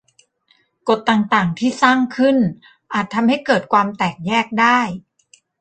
[0.89, 2.37] กฎต่าง ๆ ที่สร้างขึ้น
[2.93, 4.79] อาจทำให้เกิดความแตกแยกได้